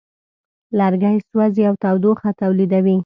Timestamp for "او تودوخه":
1.69-2.29